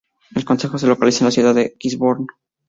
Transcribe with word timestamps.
El 0.33 0.45
concejo 0.45 0.79
se 0.79 0.87
localiza 0.87 1.19
en 1.19 1.25
la 1.27 1.31
ciudad 1.31 1.53
de 1.53 1.75
Gisborne. 1.79 2.25